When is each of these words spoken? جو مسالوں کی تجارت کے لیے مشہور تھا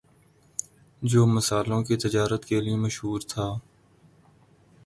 جو 1.01 1.25
مسالوں 1.25 1.81
کی 1.83 1.97
تجارت 1.97 2.45
کے 2.45 2.61
لیے 2.61 2.75
مشہور 2.75 3.19
تھا 3.29 3.47